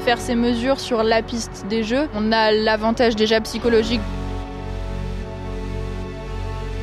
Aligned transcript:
faire 0.00 0.20
ces 0.20 0.34
mesures 0.34 0.80
sur 0.80 1.02
la 1.02 1.22
piste 1.22 1.66
des 1.68 1.82
jeux, 1.82 2.08
on 2.14 2.32
a 2.32 2.50
l'avantage 2.52 3.16
déjà 3.16 3.40
psychologique 3.40 4.00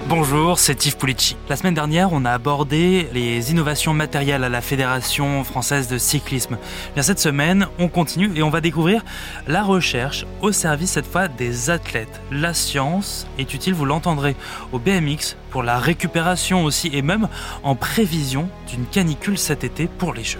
Bonjour, 0.09 0.57
c'est 0.57 0.86
Yves 0.86 0.96
Pulici. 0.96 1.35
La 1.49 1.57
semaine 1.57 1.73
dernière, 1.73 2.13
on 2.13 2.23
a 2.23 2.31
abordé 2.31 3.09
les 3.13 3.51
innovations 3.51 3.93
matérielles 3.93 4.45
à 4.45 4.47
la 4.47 4.61
Fédération 4.61 5.43
française 5.43 5.90
de 5.90 5.97
cyclisme. 5.97 6.58
Bien 6.94 7.03
cette 7.03 7.19
semaine, 7.19 7.67
on 7.78 7.90
continue 7.90 8.31
et 8.33 8.42
on 8.42 8.49
va 8.49 8.62
découvrir 8.62 9.03
la 9.47 9.63
recherche 9.63 10.26
au 10.40 10.54
service 10.54 10.92
cette 10.92 11.12
fois 11.12 11.28
des 11.28 11.70
athlètes. 11.70 12.22
La 12.31 12.54
science 12.54 13.28
est 13.38 13.54
utile, 13.54 13.74
vous 13.74 13.84
l'entendrez, 13.84 14.38
au 14.72 14.79
BMX 14.79 15.36
pour 15.49 15.62
la 15.62 15.78
récupération 15.78 16.63
aussi 16.63 16.90
et 16.94 17.02
même 17.02 17.27
en 17.63 17.76
prévision 17.76 18.48
d'une 18.70 18.86
canicule 18.86 19.38
cet 19.38 19.66
été 19.66 19.88
pour 19.88 20.13
les 20.13 20.23
Jeux. 20.23 20.40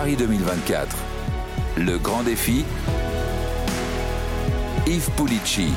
Paris 0.00 0.14
2024. 0.14 0.96
Le 1.78 1.98
grand 1.98 2.22
défi 2.22 2.64
Yves 4.86 5.10
Pulici. 5.16 5.72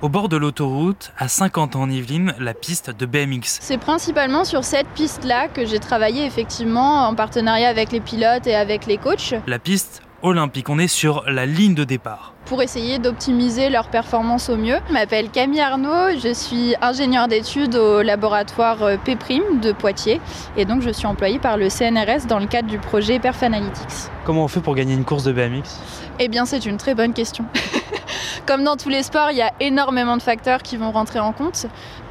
Au 0.00 0.08
bord 0.08 0.28
de 0.28 0.36
l'autoroute, 0.36 1.12
à 1.18 1.26
50 1.26 1.74
ans 1.74 1.82
en 1.82 1.90
Yvelines, 1.90 2.36
la 2.38 2.54
piste 2.54 2.90
de 2.90 3.04
BMX. 3.04 3.58
C'est 3.60 3.78
principalement 3.78 4.44
sur 4.44 4.62
cette 4.62 4.86
piste-là 4.90 5.48
que 5.48 5.66
j'ai 5.66 5.80
travaillé 5.80 6.24
effectivement 6.24 7.08
en 7.08 7.16
partenariat 7.16 7.68
avec 7.68 7.90
les 7.90 8.00
pilotes 8.00 8.46
et 8.46 8.54
avec 8.54 8.86
les 8.86 8.96
coachs. 8.96 9.34
La 9.48 9.58
piste 9.58 10.02
olympique, 10.22 10.68
on 10.68 10.78
est 10.78 10.88
sur 10.88 11.24
la 11.26 11.46
ligne 11.46 11.74
de 11.74 11.84
départ. 11.84 12.34
Pour 12.46 12.62
essayer 12.62 12.98
d'optimiser 12.98 13.70
leur 13.70 13.88
performance 13.88 14.48
au 14.48 14.56
mieux. 14.56 14.76
Je 14.88 14.92
m'appelle 14.92 15.30
Camille 15.30 15.60
Arnaud, 15.60 16.18
je 16.22 16.32
suis 16.32 16.74
ingénieure 16.80 17.28
d'études 17.28 17.76
au 17.76 18.02
laboratoire 18.02 18.82
euh, 18.82 18.96
P' 18.96 19.16
de 19.60 19.72
Poitiers 19.72 20.20
et 20.56 20.64
donc 20.64 20.82
je 20.82 20.90
suis 20.90 21.06
employée 21.06 21.38
par 21.38 21.56
le 21.56 21.68
CNRS 21.68 22.26
dans 22.28 22.38
le 22.38 22.46
cadre 22.46 22.68
du 22.68 22.78
projet 22.78 23.18
Perf 23.18 23.42
Analytics. 23.42 24.10
Comment 24.24 24.44
on 24.44 24.48
fait 24.48 24.60
pour 24.60 24.74
gagner 24.74 24.94
une 24.94 25.04
course 25.04 25.24
de 25.24 25.32
BMX 25.32 25.78
Eh 26.18 26.28
bien 26.28 26.44
c'est 26.44 26.64
une 26.66 26.76
très 26.76 26.94
bonne 26.94 27.14
question. 27.14 27.44
Comme 28.46 28.64
dans 28.64 28.76
tous 28.76 28.88
les 28.88 29.02
sports, 29.02 29.30
il 29.30 29.36
y 29.36 29.42
a 29.42 29.52
énormément 29.60 30.16
de 30.16 30.22
facteurs 30.22 30.62
qui 30.62 30.76
vont 30.76 30.90
rentrer 30.90 31.20
en 31.20 31.32
compte. 31.32 31.66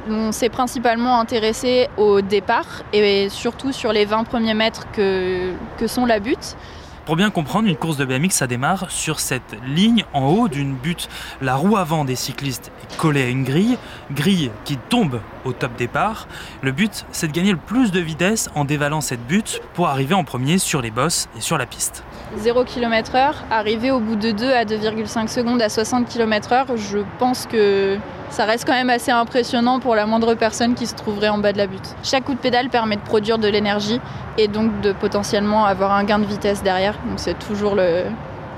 On 0.08 0.32
s'est 0.32 0.48
principalement 0.48 1.20
intéressé 1.20 1.88
au 1.96 2.20
départ 2.20 2.82
et 2.92 3.28
surtout 3.28 3.72
sur 3.72 3.92
les 3.92 4.04
20 4.04 4.24
premiers 4.24 4.54
mètres 4.54 4.86
que, 4.92 5.52
que 5.78 5.86
sont 5.86 6.06
la 6.06 6.20
butte. 6.20 6.56
Pour 7.04 7.16
bien 7.16 7.30
comprendre, 7.30 7.66
une 7.66 7.76
course 7.76 7.96
de 7.96 8.04
BMX, 8.04 8.30
ça 8.30 8.46
démarre 8.46 8.88
sur 8.92 9.18
cette 9.18 9.56
ligne 9.66 10.04
en 10.12 10.26
haut 10.26 10.46
d'une 10.46 10.74
butte. 10.74 11.08
La 11.40 11.56
roue 11.56 11.76
avant 11.76 12.04
des 12.04 12.14
cyclistes 12.14 12.70
est 12.84 12.96
collée 12.96 13.24
à 13.24 13.28
une 13.28 13.42
grille, 13.42 13.76
grille 14.12 14.52
qui 14.64 14.76
tombe 14.76 15.20
au 15.44 15.52
top 15.52 15.72
départ. 15.76 16.28
Le 16.62 16.70
but, 16.70 17.04
c'est 17.10 17.26
de 17.26 17.32
gagner 17.32 17.50
le 17.50 17.58
plus 17.58 17.90
de 17.90 17.98
vitesse 17.98 18.50
en 18.54 18.64
dévalant 18.64 19.00
cette 19.00 19.26
butte 19.26 19.60
pour 19.74 19.88
arriver 19.88 20.14
en 20.14 20.22
premier 20.22 20.58
sur 20.58 20.80
les 20.80 20.92
bosses 20.92 21.28
et 21.36 21.40
sur 21.40 21.58
la 21.58 21.66
piste. 21.66 22.04
0 22.36 22.64
km/h, 22.64 23.34
arriver 23.50 23.90
au 23.90 23.98
bout 23.98 24.14
de 24.14 24.30
2 24.30 24.52
à 24.52 24.64
2,5 24.64 25.26
secondes 25.26 25.60
à 25.60 25.68
60 25.68 26.08
km/h, 26.08 26.76
je 26.76 26.98
pense 27.18 27.46
que 27.46 27.98
ça 28.32 28.46
reste 28.46 28.64
quand 28.64 28.72
même 28.72 28.90
assez 28.90 29.10
impressionnant 29.10 29.78
pour 29.78 29.94
la 29.94 30.06
moindre 30.06 30.34
personne 30.34 30.74
qui 30.74 30.86
se 30.86 30.94
trouverait 30.94 31.28
en 31.28 31.38
bas 31.38 31.52
de 31.52 31.58
la 31.58 31.66
butte. 31.66 31.94
Chaque 32.02 32.24
coup 32.24 32.32
de 32.32 32.38
pédale 32.38 32.70
permet 32.70 32.96
de 32.96 33.02
produire 33.02 33.38
de 33.38 33.46
l'énergie 33.46 34.00
et 34.38 34.48
donc 34.48 34.80
de 34.80 34.92
potentiellement 34.92 35.66
avoir 35.66 35.92
un 35.92 36.04
gain 36.04 36.18
de 36.18 36.24
vitesse 36.24 36.62
derrière. 36.62 36.94
Donc 37.08 37.18
c'est 37.18 37.38
toujours 37.38 37.76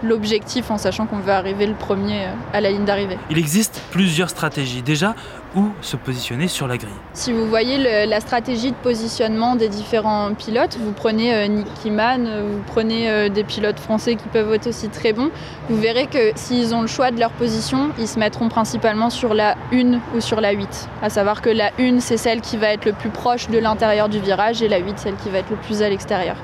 l'objectif 0.02 0.70
en 0.70 0.78
sachant 0.78 1.06
qu'on 1.06 1.18
veut 1.18 1.32
arriver 1.32 1.66
le 1.66 1.74
premier 1.74 2.28
à 2.52 2.60
la 2.60 2.70
ligne 2.70 2.84
d'arrivée. 2.84 3.18
Il 3.30 3.38
existe 3.38 3.82
plusieurs 3.90 4.30
stratégies. 4.30 4.82
Déjà, 4.82 5.16
où 5.54 5.68
se 5.80 5.96
positionner 5.96 6.48
sur 6.48 6.66
la 6.66 6.76
grille 6.76 6.92
Si 7.12 7.32
vous 7.32 7.46
voyez 7.46 8.06
la 8.06 8.20
stratégie 8.20 8.70
de 8.70 8.76
positionnement 8.76 9.56
des 9.56 9.68
différents 9.68 10.34
pilotes, 10.34 10.78
vous 10.80 10.92
prenez 10.92 11.34
euh, 11.34 11.46
Nick 11.46 11.72
Kiman, 11.74 12.24
vous 12.24 12.62
prenez 12.66 13.08
euh, 13.08 13.28
des 13.28 13.44
pilotes 13.44 13.78
français 13.78 14.16
qui 14.16 14.28
peuvent 14.28 14.52
être 14.52 14.66
aussi 14.66 14.88
très 14.88 15.12
bons, 15.12 15.30
vous 15.68 15.76
verrez 15.76 16.06
que 16.06 16.32
s'ils 16.34 16.74
ont 16.74 16.82
le 16.82 16.86
choix 16.86 17.10
de 17.10 17.18
leur 17.18 17.30
position, 17.30 17.90
ils 17.98 18.08
se 18.08 18.18
mettront 18.18 18.48
principalement 18.48 19.10
sur 19.10 19.34
la 19.34 19.56
1 19.72 20.00
ou 20.14 20.20
sur 20.20 20.40
la 20.40 20.52
8. 20.52 20.88
À 21.02 21.10
savoir 21.10 21.42
que 21.42 21.50
la 21.50 21.70
1, 21.78 22.00
c'est 22.00 22.16
celle 22.16 22.40
qui 22.40 22.56
va 22.56 22.68
être 22.68 22.84
le 22.84 22.92
plus 22.92 23.10
proche 23.10 23.48
de 23.48 23.58
l'intérieur 23.58 24.08
du 24.08 24.18
virage 24.18 24.62
et 24.62 24.68
la 24.68 24.78
8, 24.78 24.98
celle 24.98 25.16
qui 25.16 25.30
va 25.30 25.38
être 25.38 25.50
le 25.50 25.56
plus 25.56 25.82
à 25.82 25.88
l'extérieur. 25.88 26.36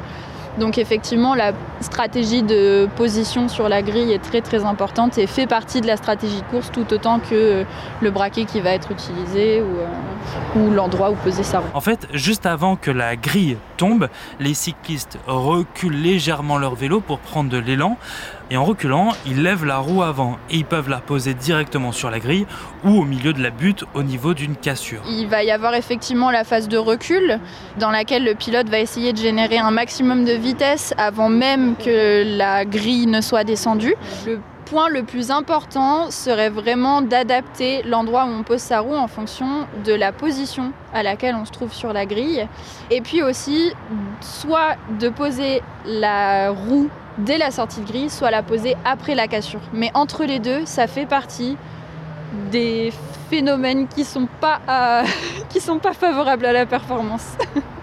Donc 0.59 0.79
effectivement, 0.79 1.35
la 1.35 1.53
stratégie 1.81 2.43
de 2.43 2.89
position 2.97 3.49
sur 3.49 3.69
la 3.69 3.83
grille 3.83 4.13
est 4.13 4.23
très 4.23 4.41
très 4.41 4.65
importante 4.65 5.19
et 5.19 5.27
fait 5.27 5.47
partie 5.47 5.81
de 5.81 5.87
la 5.87 5.97
stratégie 5.97 6.41
de 6.41 6.47
course 6.47 6.71
tout 6.73 6.93
autant 6.93 7.19
que 7.19 7.65
le 8.01 8.11
braquet 8.11 8.45
qui 8.45 8.61
va 8.61 8.71
être 8.71 8.91
utilisé 8.91 9.63
ou, 9.63 10.61
ou 10.61 10.71
l'endroit 10.71 11.11
où 11.11 11.15
poser 11.15 11.43
sa 11.43 11.61
roue. 11.61 11.69
En 11.75 11.81
fait, 11.81 12.07
juste 12.13 12.47
avant 12.47 12.77
que 12.77 12.91
la 12.91 13.17
grille 13.17 13.57
tombe, 13.77 14.09
les 14.39 14.55
cyclistes 14.55 15.19
reculent 15.27 16.01
légèrement 16.01 16.59
leur 16.59 16.75
vélo 16.75 17.01
pour 17.01 17.19
prendre 17.19 17.51
de 17.51 17.59
l'élan. 17.59 17.97
Et 18.53 18.57
en 18.57 18.65
reculant, 18.65 19.13
ils 19.27 19.45
lèvent 19.45 19.65
la 19.65 19.79
roue 19.79 20.03
avant 20.03 20.37
et 20.51 20.57
ils 20.57 20.65
peuvent 20.65 20.89
la 20.89 20.99
poser 20.99 21.35
directement 21.35 21.93
sur 21.93 22.11
la 22.11 22.19
grille 22.19 22.47
ou 22.85 23.01
au 23.01 23.05
milieu 23.05 23.33
de 23.33 23.41
la 23.41 23.51
butte 23.51 23.85
au 23.95 24.03
niveau 24.03 24.35
d'une 24.35 24.57
cassure. 24.57 25.03
Il 25.09 25.29
va 25.29 25.45
y 25.45 25.53
avoir 25.53 25.75
effectivement 25.75 26.33
la 26.33 26.43
phase 26.43 26.67
de 26.67 26.77
recul 26.77 27.39
dans 27.79 27.93
laquelle 27.93 28.25
le 28.25 28.35
pilote 28.35 28.69
va 28.69 28.81
essayer 28.81 29.13
de 29.13 29.19
générer 29.19 29.59
un 29.59 29.71
maximum 29.71 30.25
de 30.25 30.33
vitesse 30.33 30.95
avant 30.99 31.29
même 31.29 31.70
que 31.75 32.37
la 32.37 32.65
grille 32.65 33.07
ne 33.07 33.21
soit 33.21 33.45
descendue. 33.45 33.95
Le 34.27 34.41
point 34.71 34.89
le 34.89 35.03
plus 35.03 35.31
important 35.33 36.11
serait 36.11 36.49
vraiment 36.49 37.03
d'adapter 37.03 37.83
l'endroit 37.83 38.25
où 38.25 38.29
on 38.29 38.43
pose 38.45 38.61
sa 38.61 38.81
roue 38.81 38.95
en 38.95 39.09
fonction 39.09 39.67
de 39.85 39.93
la 39.93 40.13
position 40.13 40.73
à 40.95 41.03
laquelle 41.03 41.35
on 41.35 41.45
se 41.45 41.51
trouve 41.51 41.73
sur 41.73 41.93
la 41.93 42.07
grille. 42.07 42.47
Et 42.91 43.01
puis 43.01 43.23
aussi, 43.23 43.73
soit 44.21 44.77
de 45.01 45.09
poser 45.09 45.63
la 45.85 46.51
roue 46.51 46.89
dès 47.19 47.37
la 47.37 47.51
sortie 47.51 47.81
de 47.81 47.87
grille, 47.87 48.11
soit 48.11 48.31
la 48.31 48.43
poser 48.43 48.77
après 48.85 49.17
la 49.17 49.27
cassure. 49.27 49.61
Mais 49.73 49.91
entre 49.95 50.25
les 50.25 50.39
deux, 50.39 50.65
ça 50.67 50.87
fait 50.87 51.07
partie 51.07 51.57
des 52.53 52.93
phénomènes 53.29 53.89
qui 53.89 54.05
sont 54.05 54.29
pas 54.41 54.61
sont 55.59 55.79
pas 55.79 55.95
favorables 55.95 56.47
à 56.47 56.53
la 56.53 56.65
performance. 56.65 57.27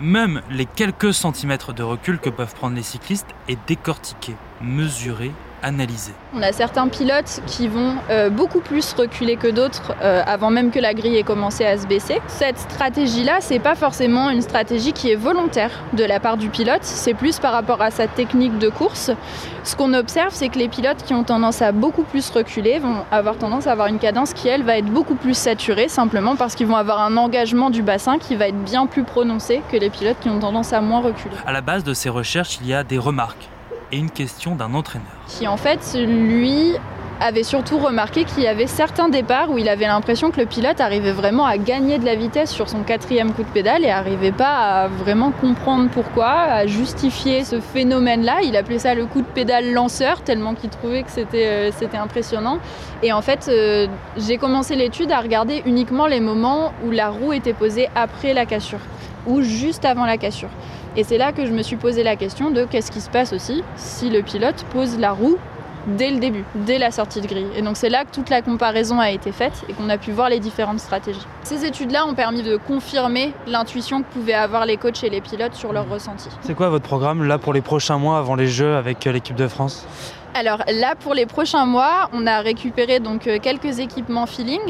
Même 0.00 0.42
les 0.48 0.66
quelques 0.66 1.12
centimètres 1.12 1.72
de 1.72 1.82
recul 1.82 2.20
que 2.20 2.30
peuvent 2.30 2.54
prendre 2.54 2.76
les 2.76 2.84
cyclistes 2.84 3.34
est 3.48 3.58
décortiqué, 3.66 4.36
mesuré 4.60 5.32
On 6.34 6.42
a 6.42 6.52
certains 6.52 6.88
pilotes 6.88 7.40
qui 7.46 7.68
vont 7.68 7.94
euh, 8.10 8.30
beaucoup 8.30 8.60
plus 8.60 8.92
reculer 8.92 9.36
que 9.36 9.48
d'autres 9.48 9.94
euh, 10.02 10.22
avant 10.26 10.50
même 10.50 10.70
que 10.70 10.78
la 10.78 10.94
grille 10.94 11.16
ait 11.16 11.22
commencé 11.22 11.64
à 11.64 11.76
se 11.78 11.86
baisser. 11.86 12.20
Cette 12.28 12.58
stratégie-là, 12.58 13.38
c'est 13.40 13.58
pas 13.58 13.74
forcément 13.74 14.30
une 14.30 14.42
stratégie 14.42 14.92
qui 14.92 15.10
est 15.10 15.16
volontaire 15.16 15.70
de 15.94 16.04
la 16.04 16.20
part 16.20 16.36
du 16.36 16.48
pilote, 16.48 16.82
c'est 16.82 17.14
plus 17.14 17.38
par 17.38 17.52
rapport 17.52 17.82
à 17.82 17.90
sa 17.90 18.06
technique 18.06 18.58
de 18.58 18.68
course. 18.68 19.10
Ce 19.64 19.76
qu'on 19.76 19.94
observe, 19.94 20.32
c'est 20.32 20.48
que 20.48 20.58
les 20.58 20.68
pilotes 20.68 21.02
qui 21.04 21.14
ont 21.14 21.24
tendance 21.24 21.60
à 21.60 21.72
beaucoup 21.72 22.04
plus 22.04 22.30
reculer 22.30 22.78
vont 22.78 23.04
avoir 23.10 23.36
tendance 23.36 23.66
à 23.66 23.72
avoir 23.72 23.88
une 23.88 23.98
cadence 23.98 24.32
qui, 24.32 24.48
elle, 24.48 24.62
va 24.62 24.78
être 24.78 24.86
beaucoup 24.86 25.14
plus 25.14 25.36
saturée, 25.36 25.88
simplement 25.88 26.36
parce 26.36 26.54
qu'ils 26.54 26.66
vont 26.66 26.76
avoir 26.76 27.00
un 27.00 27.16
engagement 27.16 27.70
du 27.70 27.82
bassin 27.82 28.18
qui 28.18 28.36
va 28.36 28.48
être 28.48 28.62
bien 28.64 28.86
plus 28.86 29.04
prononcé 29.04 29.62
que 29.70 29.76
les 29.76 29.90
pilotes 29.90 30.18
qui 30.20 30.30
ont 30.30 30.38
tendance 30.38 30.72
à 30.72 30.80
moins 30.80 31.00
reculer. 31.00 31.34
À 31.46 31.52
la 31.52 31.60
base 31.60 31.84
de 31.84 31.94
ces 31.94 32.08
recherches, 32.08 32.58
il 32.60 32.68
y 32.68 32.74
a 32.74 32.84
des 32.84 32.98
remarques 32.98 33.48
et 33.92 33.98
une 33.98 34.10
question 34.10 34.54
d'un 34.54 34.74
entraîneur. 34.74 35.06
Qui 35.28 35.46
en 35.46 35.56
fait, 35.56 35.96
lui, 35.96 36.74
avait 37.20 37.42
surtout 37.42 37.78
remarqué 37.78 38.24
qu'il 38.24 38.42
y 38.42 38.46
avait 38.46 38.66
certains 38.66 39.08
départs 39.08 39.50
où 39.50 39.58
il 39.58 39.68
avait 39.68 39.86
l'impression 39.86 40.30
que 40.30 40.40
le 40.40 40.46
pilote 40.46 40.80
arrivait 40.80 41.12
vraiment 41.12 41.46
à 41.46 41.58
gagner 41.58 41.98
de 41.98 42.04
la 42.04 42.14
vitesse 42.14 42.50
sur 42.50 42.68
son 42.68 42.82
quatrième 42.82 43.32
coup 43.32 43.42
de 43.42 43.48
pédale 43.48 43.84
et 43.84 43.90
arrivait 43.90 44.32
pas 44.32 44.84
à 44.84 44.88
vraiment 44.88 45.32
comprendre 45.32 45.88
pourquoi, 45.90 46.28
à 46.28 46.66
justifier 46.66 47.44
ce 47.44 47.60
phénomène-là. 47.60 48.38
Il 48.44 48.56
appelait 48.56 48.78
ça 48.78 48.94
le 48.94 49.06
coup 49.06 49.20
de 49.20 49.26
pédale 49.26 49.72
lanceur, 49.72 50.22
tellement 50.22 50.54
qu'il 50.54 50.70
trouvait 50.70 51.02
que 51.02 51.10
c'était 51.10 51.70
euh, 51.70 52.00
impressionnant. 52.00 52.58
Et 53.02 53.12
en 53.12 53.22
fait, 53.22 53.48
euh, 53.48 53.86
j'ai 54.16 54.38
commencé 54.38 54.76
l'étude 54.76 55.10
à 55.10 55.20
regarder 55.20 55.62
uniquement 55.66 56.06
les 56.06 56.20
moments 56.20 56.72
où 56.84 56.90
la 56.90 57.10
roue 57.10 57.32
était 57.32 57.52
posée 57.52 57.88
après 57.94 58.34
la 58.34 58.46
cassure 58.46 58.80
ou 59.26 59.42
juste 59.42 59.84
avant 59.84 60.06
la 60.06 60.16
cassure. 60.16 60.48
Et 60.96 61.04
c'est 61.04 61.18
là 61.18 61.32
que 61.32 61.46
je 61.46 61.52
me 61.52 61.62
suis 61.62 61.76
posé 61.76 62.02
la 62.02 62.16
question 62.16 62.50
de 62.50 62.64
qu'est-ce 62.64 62.90
qui 62.90 63.00
se 63.00 63.10
passe 63.10 63.32
aussi 63.32 63.62
si 63.76 64.10
le 64.10 64.22
pilote 64.22 64.64
pose 64.72 64.98
la 64.98 65.12
roue 65.12 65.38
dès 65.86 66.10
le 66.10 66.18
début, 66.18 66.44
dès 66.54 66.78
la 66.78 66.90
sortie 66.90 67.20
de 67.20 67.26
grille. 67.26 67.46
Et 67.56 67.62
donc 67.62 67.76
c'est 67.76 67.88
là 67.88 68.04
que 68.04 68.10
toute 68.10 68.30
la 68.30 68.42
comparaison 68.42 69.00
a 69.00 69.10
été 69.10 69.32
faite 69.32 69.64
et 69.68 69.72
qu'on 69.72 69.88
a 69.88 69.96
pu 69.96 70.12
voir 70.12 70.28
les 70.28 70.38
différentes 70.38 70.80
stratégies. 70.80 71.26
Ces 71.44 71.64
études-là 71.64 72.06
ont 72.06 72.14
permis 72.14 72.42
de 72.42 72.56
confirmer 72.56 73.32
l'intuition 73.46 74.02
que 74.02 74.08
pouvaient 74.12 74.34
avoir 74.34 74.66
les 74.66 74.76
coachs 74.76 75.02
et 75.04 75.10
les 75.10 75.20
pilotes 75.20 75.54
sur 75.54 75.72
leur 75.72 75.88
ressenti. 75.88 76.28
C'est 76.42 76.54
quoi 76.54 76.68
votre 76.68 76.84
programme 76.84 77.24
là 77.24 77.38
pour 77.38 77.52
les 77.52 77.62
prochains 77.62 77.98
mois 77.98 78.18
avant 78.18 78.34
les 78.34 78.48
Jeux 78.48 78.76
avec 78.76 79.04
l'équipe 79.04 79.36
de 79.36 79.48
France? 79.48 79.86
Alors 80.34 80.62
là, 80.68 80.94
pour 80.94 81.14
les 81.14 81.26
prochains 81.26 81.64
mois, 81.64 82.10
on 82.12 82.26
a 82.26 82.40
récupéré 82.40 83.00
donc 83.00 83.26
euh, 83.26 83.38
quelques 83.40 83.78
équipements 83.78 84.26
feeling. 84.26 84.60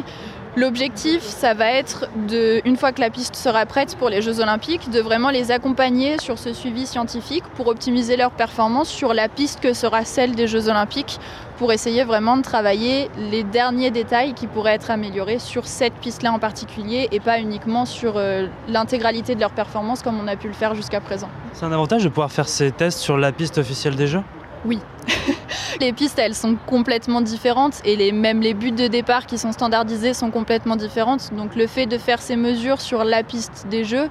L'objectif, 0.58 1.22
ça 1.22 1.54
va 1.54 1.70
être, 1.70 2.08
de, 2.26 2.60
une 2.64 2.76
fois 2.76 2.90
que 2.90 3.00
la 3.00 3.10
piste 3.10 3.36
sera 3.36 3.64
prête 3.64 3.94
pour 3.96 4.08
les 4.08 4.22
Jeux 4.22 4.40
Olympiques, 4.40 4.90
de 4.90 4.98
vraiment 4.98 5.30
les 5.30 5.52
accompagner 5.52 6.18
sur 6.18 6.36
ce 6.36 6.52
suivi 6.52 6.84
scientifique 6.84 7.44
pour 7.54 7.68
optimiser 7.68 8.16
leur 8.16 8.32
performance 8.32 8.88
sur 8.88 9.14
la 9.14 9.28
piste 9.28 9.60
que 9.60 9.72
sera 9.72 10.04
celle 10.04 10.34
des 10.34 10.48
Jeux 10.48 10.68
Olympiques, 10.68 11.20
pour 11.58 11.70
essayer 11.70 12.02
vraiment 12.02 12.36
de 12.36 12.42
travailler 12.42 13.08
les 13.30 13.44
derniers 13.44 13.92
détails 13.92 14.34
qui 14.34 14.48
pourraient 14.48 14.74
être 14.74 14.90
améliorés 14.90 15.38
sur 15.38 15.64
cette 15.64 15.94
piste-là 15.94 16.32
en 16.32 16.40
particulier 16.40 17.06
et 17.12 17.20
pas 17.20 17.38
uniquement 17.38 17.84
sur 17.84 18.14
euh, 18.16 18.48
l'intégralité 18.66 19.36
de 19.36 19.40
leur 19.40 19.52
performance 19.52 20.02
comme 20.02 20.18
on 20.18 20.26
a 20.26 20.34
pu 20.34 20.48
le 20.48 20.54
faire 20.54 20.74
jusqu'à 20.74 21.00
présent. 21.00 21.28
C'est 21.52 21.66
un 21.66 21.72
avantage 21.72 22.02
de 22.02 22.08
pouvoir 22.08 22.32
faire 22.32 22.48
ces 22.48 22.72
tests 22.72 22.98
sur 22.98 23.16
la 23.16 23.30
piste 23.30 23.58
officielle 23.58 23.94
des 23.94 24.08
Jeux? 24.08 24.22
Oui. 24.68 24.80
les 25.80 25.94
pistes, 25.94 26.18
elles 26.18 26.34
sont 26.34 26.56
complètement 26.66 27.22
différentes 27.22 27.80
et 27.86 28.12
même 28.12 28.42
les 28.42 28.52
buts 28.52 28.70
de 28.70 28.86
départ 28.86 29.24
qui 29.24 29.38
sont 29.38 29.50
standardisés 29.50 30.12
sont 30.12 30.30
complètement 30.30 30.76
différentes. 30.76 31.32
Donc 31.32 31.56
le 31.56 31.66
fait 31.66 31.86
de 31.86 31.96
faire 31.96 32.20
ces 32.20 32.36
mesures 32.36 32.82
sur 32.82 33.02
la 33.02 33.22
piste 33.22 33.66
des 33.70 33.84
Jeux 33.84 34.10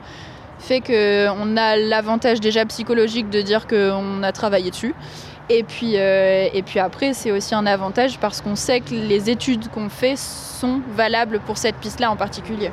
fait 0.58 0.82
qu'on 0.82 1.58
a 1.58 1.78
l'avantage 1.78 2.40
déjà 2.40 2.66
psychologique 2.66 3.30
de 3.30 3.44
dire 3.44 3.68
qu'on 3.68 4.24
a 4.24 4.32
travaillé 4.32 4.72
dessus. 4.72 4.96
Et 5.50 5.62
puis, 5.62 5.94
euh, 5.96 6.48
et 6.52 6.64
puis 6.64 6.80
après, 6.80 7.14
c'est 7.14 7.32
aussi 7.32 7.54
un 7.54 7.68
avantage 7.68 8.18
parce 8.18 8.42
qu'on 8.42 8.56
sait 8.56 8.80
que 8.80 8.96
les 8.96 9.30
études 9.30 9.70
qu'on 9.70 9.90
fait 9.90 10.18
sont 10.18 10.82
valables 10.96 11.40
pour 11.40 11.60
cette 11.60 11.76
piste-là 11.76 12.10
en 12.10 12.16
particulier. 12.16 12.72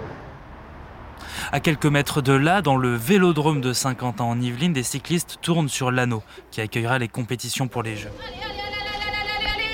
À 1.55 1.61
quelques 1.61 1.87
mètres 1.87 2.21
de 2.21 2.33
là, 2.33 2.63
dans 2.63 2.75
le 2.75 2.97
vélodrome 2.97 3.61
de 3.61 3.73
Saint-Quentin 3.73 4.25
en 4.25 4.41
Yvelines, 4.41 4.73
des 4.73 4.83
cyclistes 4.83 5.39
tournent 5.41 5.69
sur 5.69 5.93
l'anneau 5.93 6.25
qui 6.51 6.61
accueillera 6.61 6.99
les 6.99 7.07
compétitions 7.07 7.69
pour 7.69 7.85
les 7.85 7.95
Jeux. 7.95 8.11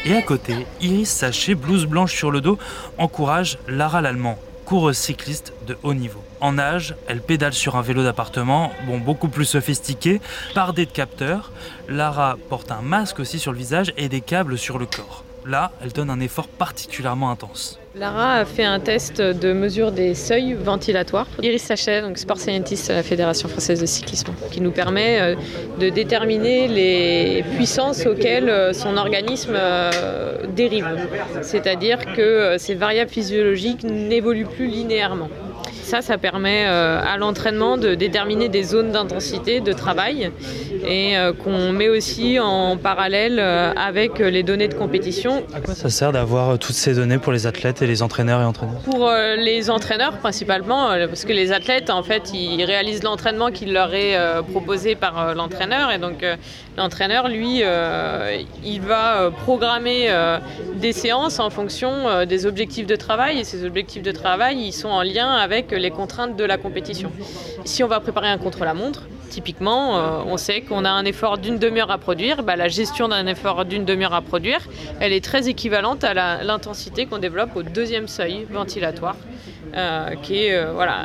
Et 0.04 0.14
à 0.14 0.20
côté, 0.20 0.66
Iris 0.82 1.08
Sachet, 1.08 1.54
blouse 1.54 1.86
blanche 1.86 2.14
sur 2.14 2.30
le 2.30 2.42
dos, 2.42 2.58
encourage 2.98 3.56
Lara 3.66 4.02
l'Allemand, 4.02 4.38
coureuse 4.66 4.98
cycliste 4.98 5.54
de 5.66 5.78
haut 5.82 5.94
niveau. 5.94 6.22
En 6.42 6.58
âge, 6.58 6.96
elle 7.08 7.22
pédale 7.22 7.54
sur 7.54 7.76
un 7.76 7.82
vélo 7.82 8.02
d'appartement, 8.02 8.72
bon, 8.86 8.98
beaucoup 8.98 9.28
plus 9.28 9.46
sophistiqué, 9.46 10.20
bardé 10.54 10.84
de 10.84 10.90
capteurs. 10.90 11.50
Lara 11.88 12.36
porte 12.50 12.72
un 12.72 12.82
masque 12.82 13.20
aussi 13.20 13.38
sur 13.38 13.52
le 13.52 13.58
visage 13.58 13.94
et 13.96 14.10
des 14.10 14.20
câbles 14.20 14.58
sur 14.58 14.78
le 14.78 14.84
corps. 14.84 15.24
Là, 15.46 15.72
elle 15.82 15.92
donne 15.92 16.10
un 16.10 16.20
effort 16.20 16.48
particulièrement 16.48 17.30
intense. 17.30 17.78
Lara 17.94 18.34
a 18.34 18.44
fait 18.44 18.64
un 18.64 18.78
test 18.78 19.20
de 19.20 19.52
mesure 19.52 19.90
des 19.90 20.14
seuils 20.14 20.54
ventilatoires. 20.54 21.26
Iris 21.42 21.62
Sachet, 21.62 22.02
donc 22.02 22.18
sport 22.18 22.38
scientist 22.38 22.88
à 22.90 22.94
la 22.94 23.02
Fédération 23.02 23.48
française 23.48 23.80
de 23.80 23.86
cyclisme, 23.86 24.32
qui 24.52 24.60
nous 24.60 24.70
permet 24.70 25.20
euh, 25.20 25.34
de 25.80 25.88
déterminer 25.88 26.68
les 26.68 27.44
puissances 27.56 28.06
auxquelles 28.06 28.48
euh, 28.48 28.72
son 28.72 28.96
organisme 28.96 29.54
euh, 29.54 30.46
dérive. 30.54 30.86
C'est-à-dire 31.42 31.98
que 32.14 32.56
ces 32.58 32.74
variables 32.74 33.10
physiologiques 33.10 33.82
n'évoluent 33.82 34.46
plus 34.46 34.66
linéairement. 34.66 35.30
Ça, 35.90 36.02
ça 36.02 36.18
permet 36.18 36.66
euh, 36.68 37.00
à 37.04 37.16
l'entraînement 37.16 37.76
de 37.76 37.96
déterminer 37.96 38.48
des 38.48 38.62
zones 38.62 38.92
d'intensité 38.92 39.58
de 39.58 39.72
travail 39.72 40.30
et 40.86 41.18
euh, 41.18 41.32
qu'on 41.32 41.72
met 41.72 41.88
aussi 41.88 42.38
en 42.38 42.76
parallèle 42.76 43.40
euh, 43.40 43.72
avec 43.74 44.20
les 44.20 44.44
données 44.44 44.68
de 44.68 44.74
compétition. 44.74 45.42
À 45.52 45.60
quoi 45.60 45.74
ça 45.74 45.90
sert 45.90 46.12
d'avoir 46.12 46.60
toutes 46.60 46.76
ces 46.76 46.94
données 46.94 47.18
pour 47.18 47.32
les 47.32 47.48
athlètes 47.48 47.82
et 47.82 47.88
les 47.88 48.02
entraîneurs 48.02 48.40
et 48.40 48.44
entraîneurs? 48.44 48.78
Pour 48.82 49.10
les 49.10 49.68
entraîneurs 49.68 50.18
principalement, 50.18 50.90
parce 51.08 51.24
que 51.24 51.32
les 51.32 51.50
athlètes, 51.50 51.90
en 51.90 52.04
fait, 52.04 52.32
ils 52.32 52.62
réalisent 52.62 53.02
l'entraînement 53.02 53.50
qui 53.50 53.66
leur 53.66 53.92
est 53.92 54.16
proposé 54.52 54.94
par 54.94 55.34
l'entraîneur 55.34 55.90
et 55.90 55.98
donc 55.98 56.24
l'entraîneur, 56.78 57.26
lui, 57.26 57.64
il 58.64 58.80
va 58.80 59.32
programmer 59.42 60.08
des 60.76 60.92
séances 60.92 61.40
en 61.40 61.50
fonction 61.50 62.24
des 62.26 62.46
objectifs 62.46 62.86
de 62.86 62.96
travail 62.96 63.40
et 63.40 63.44
ces 63.44 63.64
objectifs 63.64 64.02
de 64.02 64.12
travail, 64.12 64.58
ils 64.58 64.72
sont 64.72 64.88
en 64.88 65.02
lien 65.02 65.32
avec 65.32 65.72
les 65.80 65.90
contraintes 65.90 66.36
de 66.36 66.44
la 66.44 66.58
compétition. 66.58 67.10
Si 67.64 67.82
on 67.82 67.88
va 67.88 68.00
préparer 68.00 68.28
un 68.28 68.38
contre-la-montre, 68.38 69.02
typiquement, 69.30 69.98
euh, 69.98 70.22
on 70.26 70.36
sait 70.36 70.60
qu'on 70.60 70.84
a 70.84 70.90
un 70.90 71.04
effort 71.04 71.38
d'une 71.38 71.58
demi-heure 71.58 71.90
à 71.90 71.98
produire. 71.98 72.42
Bah, 72.42 72.56
la 72.56 72.68
gestion 72.68 73.08
d'un 73.08 73.26
effort 73.26 73.64
d'une 73.64 73.84
demi-heure 73.84 74.14
à 74.14 74.22
produire, 74.22 74.60
elle 75.00 75.12
est 75.12 75.24
très 75.24 75.48
équivalente 75.48 76.04
à 76.04 76.42
l'intensité 76.42 77.06
qu'on 77.06 77.18
développe 77.18 77.56
au 77.56 77.62
deuxième 77.62 78.08
seuil 78.08 78.46
ventilatoire. 78.50 79.16
Euh, 79.76 80.16
qui 80.16 80.46
est 80.46 80.56
euh, 80.56 80.72
voilà, 80.72 80.96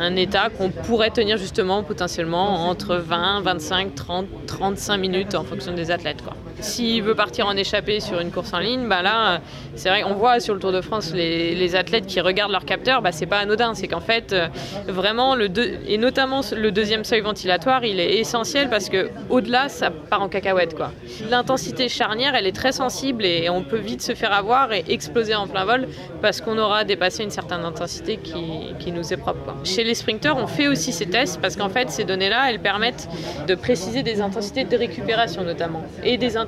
un 0.00 0.16
état 0.16 0.48
qu'on 0.50 0.70
pourrait 0.70 1.10
tenir 1.10 1.36
justement 1.36 1.84
potentiellement 1.84 2.68
entre 2.68 2.96
20, 2.96 3.42
25, 3.42 3.94
30, 3.94 4.26
35 4.48 4.96
minutes 4.96 5.34
en 5.36 5.44
fonction 5.44 5.72
des 5.72 5.92
athlètes. 5.92 6.22
Quoi. 6.24 6.34
S'il 6.60 7.02
veut 7.02 7.14
partir 7.14 7.46
en 7.46 7.56
échappée 7.56 8.00
sur 8.00 8.20
une 8.20 8.30
course 8.30 8.52
en 8.52 8.58
ligne, 8.58 8.88
bah 8.88 9.02
là, 9.02 9.40
c'est 9.74 9.88
vrai, 9.88 10.04
on 10.04 10.14
voit 10.14 10.40
sur 10.40 10.54
le 10.54 10.60
Tour 10.60 10.72
de 10.72 10.80
France 10.80 11.12
les, 11.14 11.76
athlètes 11.76 12.06
qui 12.06 12.20
regardent 12.20 12.52
leur 12.52 12.64
capteur, 12.64 13.02
bah, 13.02 13.12
c'est 13.12 13.26
pas 13.26 13.38
anodin. 13.38 13.74
C'est 13.74 13.88
qu'en 13.88 14.00
fait, 14.00 14.32
euh, 14.32 14.48
vraiment, 14.86 15.36
et 15.36 15.98
notamment 15.98 16.40
le 16.56 16.70
deuxième 16.72 17.04
seuil 17.04 17.20
ventilatoire, 17.20 17.84
il 17.84 18.00
est 18.00 18.18
essentiel 18.18 18.70
parce 18.70 18.88
que 18.88 19.10
au-delà, 19.28 19.68
ça 19.68 19.90
part 19.90 20.22
en 20.22 20.28
cacahuète. 20.28 20.74
Quoi. 20.74 20.92
L'intensité 21.30 21.88
charnière, 21.88 22.34
elle 22.34 22.46
est 22.46 22.56
très 22.56 22.72
sensible 22.72 23.24
et 23.24 23.48
on 23.50 23.62
peut 23.62 23.78
vite 23.78 24.02
se 24.02 24.14
faire 24.14 24.32
avoir 24.32 24.72
et 24.72 24.84
exploser 24.88 25.34
en 25.34 25.46
plein 25.46 25.64
vol 25.64 25.88
parce 26.22 26.40
qu'on 26.40 26.58
aura 26.58 26.84
dépassé 26.84 27.22
une 27.22 27.30
certaine 27.30 27.64
intensité 27.64 28.16
qui, 28.16 28.92
nous 28.92 29.12
est 29.12 29.18
propre. 29.18 29.54
Chez 29.64 29.84
les 29.84 29.94
sprinteurs, 29.94 30.38
on 30.38 30.46
fait 30.46 30.66
aussi 30.66 30.92
ces 30.92 31.06
tests 31.06 31.40
parce 31.42 31.56
qu'en 31.56 31.68
fait, 31.68 31.90
ces 31.90 32.04
données-là, 32.04 32.50
elles 32.50 32.60
permettent 32.60 33.06
de 33.46 33.54
préciser 33.54 34.02
des 34.02 34.22
intensités 34.22 34.64
de 34.64 34.76
récupération 34.76 35.44
notamment 35.44 35.84
et 36.02 36.16
des 36.16 36.38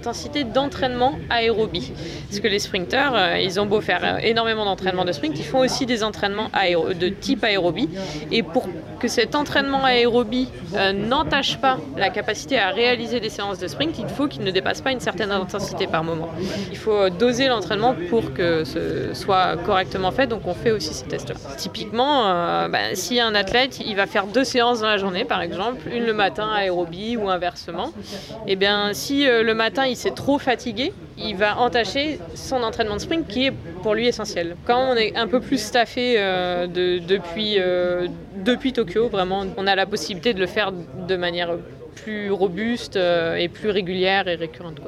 d'entraînement 0.52 1.14
aérobie. 1.29 1.93
Parce 2.29 2.41
que 2.41 2.49
les 2.49 2.58
sprinteurs, 2.58 3.14
euh, 3.14 3.38
ils 3.38 3.61
ont 3.61 3.67
beau 3.67 3.81
faire 3.81 4.00
euh, 4.02 4.19
énormément 4.19 4.64
d'entraînement 4.64 5.05
de 5.05 5.12
sprint, 5.12 5.38
ils 5.38 5.44
font 5.44 5.61
aussi 5.61 5.87
des 5.87 6.02
entraînements 6.02 6.50
de 6.99 7.08
type 7.08 7.44
aérobie. 7.44 7.88
Et 8.31 8.43
pour 8.43 8.69
que 8.99 9.08
cet 9.08 9.35
entraînement 9.35 9.85
aérobie 9.85 10.49
euh, 10.75 10.93
n'entache 10.93 11.58
pas 11.58 11.79
la 11.97 12.11
capacité 12.11 12.58
à 12.58 12.70
réaliser 12.70 13.20
des 13.20 13.31
séances 13.31 13.58
de 13.58 13.67
sprint, 13.67 13.99
il 13.99 14.08
faut 14.08 14.29
qu'il 14.29 14.44
ne 14.44 14.50
dépasse 14.50 14.81
pas 14.81 14.93
une 14.93 15.00
certaine 15.00 15.31
intensité 15.31 15.87
par 15.87 16.05
moment. 16.05 16.29
Il 16.70 16.76
faut 16.76 17.08
doser 17.11 17.49
l'entraînement 17.49 17.94
pour 18.08 18.35
que 18.35 18.64
ce 18.64 19.14
soit 19.14 19.56
correctement 19.64 20.11
fait, 20.11 20.26
donc 20.26 20.43
on 20.47 20.55
fait 20.55 20.70
aussi 20.70 20.93
ces 20.94 21.06
tests-là. 21.06 21.37
Typiquement, 21.56 22.25
bah, 22.69 22.94
si 22.94 23.20
un 23.20 23.35
athlète 23.35 23.81
il 23.85 23.97
va 23.97 24.06
faire 24.06 24.26
deux 24.26 24.44
séances 24.44 24.81
dans 24.81 24.88
la 24.88 24.99
journée, 24.99 25.25
par 25.25 25.41
exemple, 25.41 25.88
une 25.93 26.05
le 26.05 26.12
matin 26.12 26.50
aérobie 26.52 27.17
ou 27.17 27.29
inversement, 27.29 27.93
et 28.47 28.52
eh 28.52 28.56
bien 28.56 28.93
si 28.93 29.25
le 29.25 29.55
matin 29.55 29.85
il 29.90 29.96
s'est 29.96 30.12
trop 30.12 30.38
fatigué, 30.38 30.92
il 31.19 31.37
va 31.37 31.58
entacher 31.58 32.19
son 32.34 32.62
entraînement 32.62 32.96
de 32.96 33.00
sprint 33.00 33.26
qui 33.26 33.46
est 33.46 33.52
pour 33.82 33.94
lui 33.94 34.06
essentiel. 34.06 34.56
Quand 34.66 34.92
on 34.92 34.96
est 34.96 35.16
un 35.16 35.26
peu 35.26 35.40
plus 35.40 35.58
staffé 35.58 36.14
euh, 36.16 36.66
depuis, 36.66 37.58
depuis 38.37 38.72
Tokyo, 38.72 39.08
vraiment, 39.08 39.44
on 39.56 39.66
a 39.66 39.75
la 39.75 39.87
possibilité 39.87 40.34
de 40.34 40.40
le 40.40 40.46
faire 40.46 40.72
de 40.72 41.16
manière 41.16 41.50
plus 41.96 42.31
robuste 42.31 42.96
et 42.96 43.48
plus 43.48 43.70
régulière 43.70 44.26
et 44.28 44.37
récurrente. 44.37 44.78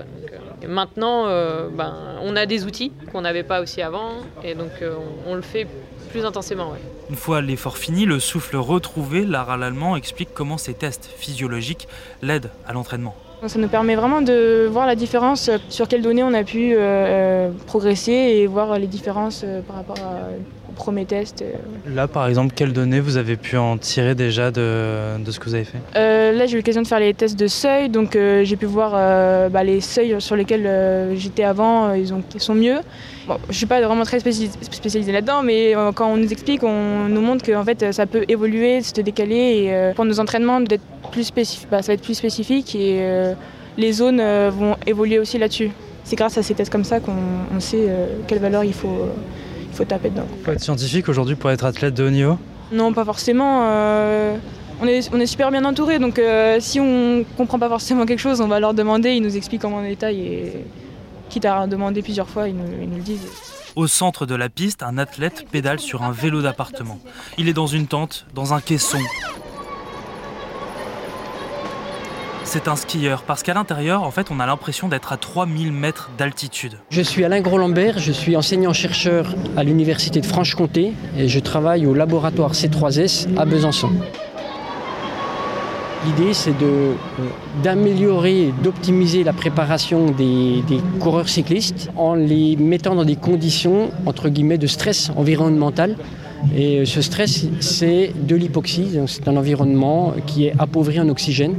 Maintenant, 0.67 1.27
ben, 1.71 1.95
on 2.23 2.37
a 2.37 2.47
des 2.47 2.65
outils 2.65 2.93
qu'on 3.11 3.23
n'avait 3.23 3.43
pas 3.43 3.61
aussi 3.61 3.83
avant, 3.83 4.13
et 4.45 4.55
donc 4.55 4.71
on, 4.83 5.33
on 5.33 5.35
le 5.35 5.43
fait 5.43 5.67
plus 6.11 6.25
intensément. 6.25 6.73
Une 7.11 7.17
fois 7.17 7.41
l'effort 7.41 7.79
fini, 7.79 8.05
le 8.05 8.21
souffle 8.21 8.57
retrouvé, 8.57 9.25
Lara 9.25 9.57
Lallemand 9.57 9.97
explique 9.97 10.31
comment 10.33 10.59
ces 10.59 10.75
tests 10.75 11.11
physiologiques 11.17 11.89
l'aident 12.23 12.51
à 12.67 12.73
l'entraînement. 12.73 13.17
Ça 13.49 13.59
nous 13.59 13.67
permet 13.67 13.97
vraiment 13.97 14.23
de 14.23 14.69
voir 14.71 14.87
la 14.87 14.95
différence 14.95 15.51
sur 15.69 15.89
quelles 15.89 16.03
données 16.03 16.23
on 16.23 16.33
a 16.33 16.45
pu 16.45 16.75
euh, 16.75 16.79
euh, 16.79 17.51
progresser 17.67 18.13
et 18.13 18.47
voir 18.47 18.79
les 18.79 18.87
différences 18.87 19.43
euh, 19.45 19.63
par 19.63 19.75
rapport 19.75 19.99
à 19.99 20.29
premier 20.73 21.05
test. 21.05 21.43
Euh. 21.43 21.53
Là, 21.95 22.09
par 22.09 22.27
exemple, 22.27 22.55
quelles 22.55 22.73
données 22.73 23.01
vous 23.01 23.17
avez 23.17 23.37
pu 23.37 23.57
en 23.57 23.77
tirer 23.79 24.15
déjà 24.15 24.51
de, 24.51 25.19
de 25.23 25.31
ce 25.31 25.39
que 25.39 25.47
vous 25.47 25.55
avez 25.55 25.65
fait? 25.65 25.79
Euh, 25.97 26.33
Là, 26.33 26.47
j'ai 26.47 26.55
eu 26.55 26.57
l'occasion 26.57 26.83
de 26.83 26.87
faire 26.87 27.01
les 27.01 27.15
tests 27.15 27.39
de 27.39 27.47
seuil, 27.47 27.89
donc 27.89 28.17
euh, 28.17 28.45
j'ai 28.45 28.57
pu 28.57 28.67
voir 28.67 28.93
bah, 29.51 29.63
les 29.65 29.81
seuils 29.81 30.17
sur 30.21 30.37
lesquels 30.37 31.15
j'étais 31.15 31.45
avant, 31.45 31.93
ils, 31.93 32.13
ont, 32.13 32.23
ils, 32.35 32.41
sont 32.41 32.55
mieux. 32.55 32.79
Bon, 33.27 33.37
je 33.45 33.49
ne 33.49 33.53
suis 33.55 33.67
pas 33.67 33.81
vraiment 33.81 34.05
très 34.05 34.19
spécialisée 34.21 35.13
là-dedans, 35.13 35.43
mais 35.43 35.75
quand 35.95 36.11
on 36.11 36.17
nous 36.17 36.33
explique, 36.33 36.63
on 36.65 37.09
nous 37.09 37.21
montre 37.21 37.45
que 37.45 37.53
en 37.53 37.65
fait, 37.65 37.93
ça 37.93 38.07
peut 38.07 38.25
évoluer, 38.29 38.83
se 38.83 39.01
décaler, 39.01 39.35
et 39.35 39.93
pour 39.95 40.05
nos 40.05 40.21
entraînements, 40.21 40.61
d'être 40.61 40.85
plus 41.11 41.25
spécifique, 41.25 41.69
bah, 41.71 41.83
ça 41.83 41.89
va 41.89 41.95
être 41.95 42.03
plus 42.03 42.15
spécifique, 42.15 42.75
et 42.75 43.01
les 43.77 43.93
zones 43.93 44.23
vont 44.49 44.77
évoluer 44.87 45.19
aussi 45.19 45.39
là-dessus. 45.39 45.71
C'est 46.05 46.17
grâce 46.17 46.37
à 46.39 46.43
ces 46.43 46.55
tests 46.55 46.73
comme 46.73 46.85
ça 46.85 47.01
qu'on 47.01 47.61
sait 47.61 47.89
quelle 48.27 48.41
valeur 48.41 48.65
il 48.65 48.75
faut 48.75 49.09
faut 49.73 49.85
taper 49.85 50.11
dedans. 50.11 50.27
Il 50.39 50.45
faut 50.45 50.53
être 50.53 50.61
scientifique 50.63 51.09
aujourd'hui 51.09 51.35
pour 51.35 51.51
être 51.51 51.65
athlète 51.65 51.95
de 51.95 52.05
haut 52.05 52.11
niveau 52.11 52.39
Non, 52.73 52.93
pas 52.93 53.05
forcément. 53.05 53.63
Euh, 53.67 54.37
on, 54.81 54.87
est, 54.87 55.11
on 55.13 55.21
est 55.21 55.27
super 55.27 55.51
bien 55.51 55.65
entouré, 55.65 55.99
donc 55.99 56.19
euh, 56.19 56.59
si 56.61 56.81
on 56.81 57.25
comprend 57.37 57.59
pas 57.59 57.69
forcément 57.69 58.07
quelque 58.07 58.19
chose, 58.19 58.41
on 58.41 58.49
va 58.49 58.61
leur 58.61 58.75
demander, 58.75 59.13
ils 59.13 59.23
nous 59.23 59.37
expliquent 59.37 59.63
comment 59.63 59.79
on 59.79 59.89
détaille 59.89 60.21
et 60.21 60.53
quitte 61.29 61.45
à 61.45 61.67
demander 61.67 62.03
plusieurs 62.03 62.29
fois, 62.29 62.49
ils 62.49 62.57
nous, 62.57 62.65
ils 62.81 62.89
nous 62.89 62.97
le 62.97 63.03
disent. 63.03 63.27
Au 63.75 63.87
centre 63.87 64.27
de 64.27 64.35
la 64.35 64.51
piste, 64.51 64.83
un 64.83 64.99
athlète 64.99 65.47
pédale 65.51 65.81
sur 65.81 66.03
un 66.03 66.13
vélo 66.13 66.43
d'appartement. 66.43 66.99
Il 67.39 67.49
est 67.49 67.55
dans 67.55 67.67
une 67.67 67.87
tente, 67.87 68.27
dans 68.35 68.53
un 68.53 68.61
caisson, 68.61 68.99
c'est 72.53 72.69
un 72.69 72.77
skieur, 72.77 73.23
parce 73.23 73.43
qu'à 73.43 73.55
l'intérieur, 73.55 74.03
en 74.03 74.11
fait, 74.11 74.31
on 74.31 74.39
a 74.39 74.45
l'impression 74.45 74.87
d'être 74.87 75.15
à 75.15 75.17
3000 75.17 75.73
mètres 75.73 76.11
d'altitude. 76.19 76.75
Je 76.91 77.01
suis 77.01 77.25
Alain 77.25 77.41
Gros-Lambert, 77.41 77.99
je 77.99 78.13
suis 78.13 78.37
enseignant-chercheur 78.37 79.35
à 79.57 79.65
l'Université 79.65 80.21
de 80.21 80.27
Franche-Comté 80.27 80.93
et 81.17 81.29
je 81.29 81.41
travaille 81.41 81.87
au 81.87 81.95
laboratoire 81.95 82.53
C3S 82.53 83.39
à 83.39 83.47
Besançon. 83.47 83.91
L'idée, 86.05 86.35
c'est 86.35 86.53
de, 86.59 86.93
d'améliorer, 87.63 88.53
d'optimiser 88.63 89.25
la 89.25 89.33
préparation 89.33 90.11
des, 90.11 90.63
des, 90.69 90.81
coureurs 91.01 91.31
cyclistes 91.31 91.91
en 91.97 92.15
les 92.15 92.57
mettant 92.57 92.95
dans 92.95 93.07
des 93.07 93.17
conditions, 93.17 93.91
entre 94.05 94.29
guillemets, 94.29 94.59
de 94.59 94.67
stress 94.67 95.11
environnemental. 95.17 95.97
Et 96.57 96.85
ce 96.85 97.01
stress, 97.01 97.47
c'est 97.61 98.13
de 98.27 98.37
l'hypoxie. 98.37 98.99
C'est 99.07 99.29
un 99.29 99.37
environnement 99.37 100.15
qui 100.27 100.47
est 100.47 100.55
appauvri 100.59 101.01
en 101.01 101.09
oxygène 101.09 101.55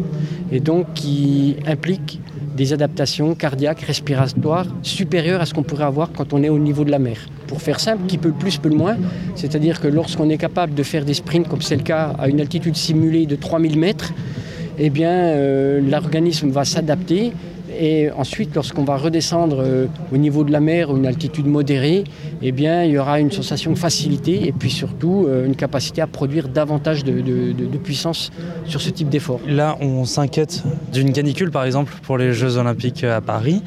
et 0.52 0.60
donc 0.60 0.94
qui 0.94 1.56
implique 1.66 2.20
des 2.56 2.74
adaptations 2.74 3.34
cardiaques, 3.34 3.82
respiratoires 3.82 4.68
supérieures 4.84 5.42
à 5.42 5.46
ce 5.46 5.54
qu'on 5.54 5.64
pourrait 5.64 5.86
avoir 5.86 6.12
quand 6.12 6.34
on 6.34 6.44
est 6.44 6.50
au 6.50 6.60
niveau 6.60 6.84
de 6.84 6.92
la 6.92 7.00
mer. 7.00 7.18
Pour 7.48 7.62
faire 7.62 7.80
simple, 7.80 8.04
qui 8.08 8.18
peut 8.18 8.30
le 8.30 8.36
plus 8.36 8.58
peut 8.58 8.70
le 8.70 8.76
moins, 8.76 8.98
c'est-à-dire 9.36 9.82
que 9.82 9.88
lorsqu'on 9.88 10.30
est 10.30 10.38
capable 10.38 10.76
de 10.76 10.84
faire 10.84 11.06
des 11.06 11.16
sprints, 11.16 11.48
comme 11.48 11.62
c'est 11.62 11.76
le 11.76 11.84
cas 11.84 12.14
à 12.20 12.28
une 12.28 12.40
altitude 12.40 12.76
simulée 12.76 13.26
de 13.26 13.36
3000 13.36 13.80
mètres, 13.80 14.14
eh 14.78 14.90
bien, 14.90 15.12
euh, 15.12 15.82
l'organisme 15.82 16.50
va 16.50 16.66
s'adapter 16.66 17.32
et 17.80 18.12
ensuite, 18.12 18.56
lorsqu'on 18.56 18.84
va 18.84 18.98
redescendre 18.98 19.58
euh, 19.60 19.88
au 20.14 20.18
niveau 20.18 20.44
de 20.44 20.52
la 20.52 20.60
mer, 20.60 20.90
à 20.90 20.94
une 20.94 21.06
altitude 21.06 21.48
modérée, 21.48 22.04
eh 22.42 22.52
bien, 22.52 22.84
il 22.84 22.92
y 22.92 22.98
aura 22.98 23.20
une 23.20 23.32
sensation 23.32 23.72
de 23.72 23.78
facilité 23.78 24.48
et 24.48 24.52
puis 24.52 24.70
surtout 24.70 25.26
euh, 25.28 25.46
une 25.46 25.56
capacité 25.56 26.02
à 26.02 26.08
produire 26.08 26.48
davantage 26.48 27.04
de, 27.04 27.22
de, 27.22 27.52
de, 27.52 27.66
de 27.66 27.78
puissance 27.78 28.32
sur 28.66 28.82
ce 28.82 28.90
type 28.90 29.10
d'effort. 29.10 29.40
Là, 29.48 29.78
on 29.82 30.06
s'inquiète 30.06 30.64
d'une 30.92 31.14
canicule, 31.14 31.52
par 31.52 31.66
exemple, 31.66 31.94
pour 32.04 32.18
les 32.18 32.34
Jeux 32.34 32.58
Olympiques 32.58 33.04
à 33.04 33.22
Paris. 33.22 33.62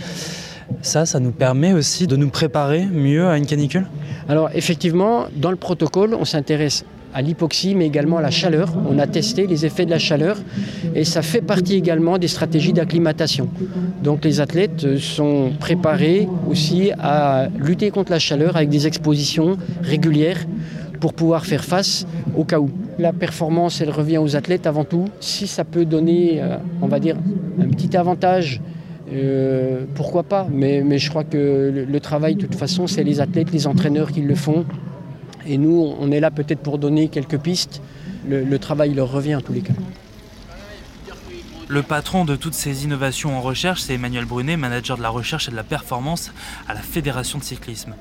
Ça, 0.82 1.06
ça 1.06 1.20
nous 1.20 1.30
permet 1.30 1.72
aussi 1.72 2.06
de 2.06 2.16
nous 2.16 2.28
préparer 2.28 2.84
mieux 2.86 3.26
à 3.28 3.36
une 3.36 3.46
canicule? 3.46 3.86
Alors, 4.28 4.50
effectivement, 4.54 5.26
dans 5.36 5.50
le 5.50 5.56
protocole, 5.56 6.14
on 6.14 6.24
s'intéresse 6.24 6.84
à 7.16 7.22
l'hypoxie, 7.22 7.74
mais 7.74 7.86
également 7.86 8.18
à 8.18 8.20
la 8.20 8.30
chaleur. 8.30 8.68
On 8.90 8.98
a 8.98 9.06
testé 9.06 9.46
les 9.46 9.64
effets 9.64 9.86
de 9.86 9.90
la 9.90 9.98
chaleur 9.98 10.36
et 10.94 11.04
ça 11.04 11.22
fait 11.22 11.40
partie 11.40 11.74
également 11.74 12.18
des 12.18 12.28
stratégies 12.28 12.74
d'acclimatation. 12.74 13.48
Donc 14.04 14.22
les 14.22 14.42
athlètes 14.42 14.98
sont 14.98 15.52
préparés 15.58 16.28
aussi 16.46 16.90
à 16.98 17.48
lutter 17.58 17.90
contre 17.90 18.12
la 18.12 18.18
chaleur 18.18 18.54
avec 18.56 18.68
des 18.68 18.86
expositions 18.86 19.56
régulières 19.82 20.44
pour 21.00 21.14
pouvoir 21.14 21.46
faire 21.46 21.64
face 21.64 22.06
au 22.36 22.44
cas 22.44 22.60
où. 22.60 22.68
La 22.98 23.14
performance, 23.14 23.80
elle 23.80 23.90
revient 23.90 24.18
aux 24.18 24.36
athlètes 24.36 24.66
avant 24.66 24.84
tout. 24.84 25.06
Si 25.18 25.46
ça 25.46 25.64
peut 25.64 25.86
donner, 25.86 26.42
on 26.82 26.86
va 26.86 27.00
dire, 27.00 27.16
un 27.58 27.68
petit 27.68 27.96
avantage 27.96 28.60
euh, 29.12 29.84
pourquoi 29.94 30.24
pas 30.24 30.48
mais, 30.50 30.98
je 30.98 31.08
crois 31.10 31.22
que 31.22 31.86
le 31.88 32.00
travail, 32.00 32.34
de 32.34 32.40
toute 32.42 32.56
façon, 32.56 32.86
c'est 32.86 33.04
les 33.04 33.20
athlètes, 33.20 33.52
les 33.52 33.66
entraîneurs 33.66 34.10
qui 34.10 34.20
le 34.20 34.34
font. 34.34 34.64
Et 35.46 35.58
nous, 35.58 35.94
on 35.98 36.10
est 36.10 36.20
là 36.20 36.30
peut-être 36.30 36.60
pour 36.60 36.78
donner 36.78 37.08
quelques 37.08 37.38
pistes. 37.38 37.80
Le, 38.28 38.58
travail 38.58 38.94
leur 38.94 39.12
revient 39.12 39.36
en 39.36 39.40
tous 39.40 39.52
les 39.52 39.60
cas. 39.60 39.72
Le 41.68 41.82
patron 41.82 42.24
de 42.24 42.36
toutes 42.36 42.54
ces 42.54 42.84
innovations 42.84 43.36
en 43.36 43.40
recherche, 43.40 43.80
c'est 43.80 43.94
Emmanuel 43.94 44.24
Brunet, 44.24 44.56
manager 44.56 44.96
de 44.96 45.02
la 45.02 45.08
recherche 45.08 45.48
et 45.48 45.50
de 45.50 45.56
la 45.56 45.64
performance 45.64 46.30
à 46.68 46.74
la 46.74 46.80
Fédération 46.80 47.40
de 47.40 47.42
cyclisme. 47.42 47.94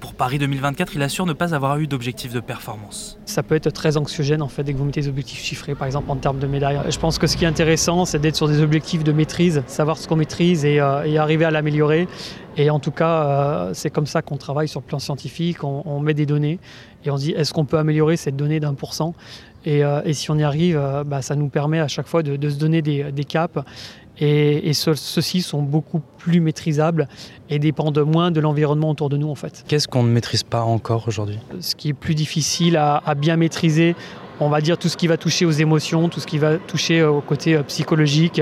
Pour 0.00 0.12
Paris 0.12 0.38
2024, 0.38 0.96
il 0.96 1.02
assure 1.02 1.24
ne 1.24 1.32
pas 1.32 1.54
avoir 1.54 1.78
eu 1.78 1.86
d'objectif 1.86 2.32
de 2.32 2.40
performance. 2.40 3.16
Ça 3.24 3.44
peut 3.44 3.54
être 3.54 3.70
très 3.70 3.96
anxiogène 3.96 4.42
en 4.42 4.48
fait 4.48 4.64
dès 4.64 4.72
que 4.72 4.78
vous 4.78 4.84
mettez 4.84 5.02
des 5.02 5.08
objectifs 5.08 5.40
chiffrés, 5.40 5.76
par 5.76 5.86
exemple 5.86 6.10
en 6.10 6.16
termes 6.16 6.40
de 6.40 6.48
médailles. 6.48 6.80
Je 6.90 6.98
pense 6.98 7.18
que 7.18 7.28
ce 7.28 7.36
qui 7.36 7.44
est 7.44 7.48
intéressant, 7.48 8.06
c'est 8.06 8.18
d'être 8.18 8.34
sur 8.34 8.48
des 8.48 8.60
objectifs 8.60 9.04
de 9.04 9.12
maîtrise, 9.12 9.62
savoir 9.68 9.98
ce 9.98 10.08
qu'on 10.08 10.16
maîtrise 10.16 10.64
et, 10.64 10.80
euh, 10.80 11.20
arriver 11.20 11.44
à 11.44 11.52
l'améliorer. 11.52 12.08
Et 12.56 12.70
en 12.70 12.80
tout 12.80 12.90
cas, 12.90 13.22
euh, 13.22 13.70
c'est 13.72 13.90
comme 13.90 14.06
ça 14.06 14.20
qu'on 14.20 14.36
travaille 14.36 14.66
sur 14.68 14.80
le 14.80 14.86
plan 14.86 14.98
scientifique. 14.98 15.62
On, 15.62 15.82
on 15.84 16.00
met 16.00 16.14
des 16.14 16.26
données 16.26 16.58
et 17.04 17.10
on 17.10 17.16
se 17.16 17.22
dit 17.22 17.32
est-ce 17.32 17.54
qu'on 17.54 17.64
peut 17.64 17.78
améliorer 17.78 18.16
cette 18.16 18.36
donnée 18.36 18.58
d'un 18.58 18.74
pour 18.74 18.94
cent? 18.94 19.14
Et, 19.66 19.84
euh, 19.84 20.00
et, 20.04 20.14
si 20.14 20.30
on 20.30 20.38
y 20.38 20.44
arrive, 20.44 20.78
euh, 20.78 21.04
bah, 21.04 21.20
ça 21.20 21.34
nous 21.34 21.48
permet 21.48 21.80
à 21.80 21.88
chaque 21.88 22.06
fois 22.06 22.22
de, 22.22 22.36
de 22.36 22.48
se 22.48 22.56
donner 22.56 22.82
des, 22.82 23.10
des 23.10 23.24
caps. 23.24 23.58
Et, 24.18 24.70
et 24.70 24.72
ce, 24.72 24.94
ceux-ci 24.94 25.42
sont 25.42 25.60
beaucoup 25.60 26.00
plus 26.18 26.40
maîtrisables 26.40 27.06
et 27.50 27.58
dépendent 27.58 27.98
moins 27.98 28.30
de 28.30 28.40
l'environnement 28.40 28.90
autour 28.90 29.10
de 29.10 29.18
nous 29.18 29.28
en 29.28 29.34
fait. 29.34 29.64
Qu'est-ce 29.68 29.88
qu'on 29.88 30.04
ne 30.04 30.08
maîtrise 30.08 30.42
pas 30.42 30.62
encore 30.62 31.06
aujourd'hui? 31.06 31.38
Ce 31.60 31.74
qui 31.74 31.90
est 31.90 31.94
plus 31.94 32.14
difficile 32.14 32.78
à, 32.78 33.02
à, 33.04 33.14
bien 33.14 33.36
maîtriser, 33.36 33.94
on 34.40 34.48
va 34.48 34.62
dire 34.62 34.78
tout 34.78 34.88
ce 34.88 34.96
qui 34.96 35.06
va 35.06 35.18
toucher 35.18 35.44
aux 35.44 35.50
émotions, 35.50 36.08
tout 36.08 36.20
ce 36.20 36.26
qui 36.26 36.38
va 36.38 36.56
toucher 36.56 37.02
au 37.02 37.20
côté 37.20 37.58
psychologique. 37.64 38.40